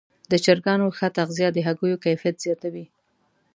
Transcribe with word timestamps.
د 0.31 0.33
چرګانو 0.45 0.87
ښه 0.97 1.07
تغذیه 1.17 1.49
د 1.53 1.57
هګیو 1.67 2.01
کیفیت 2.05 2.35
زیاتوي. 2.45 2.85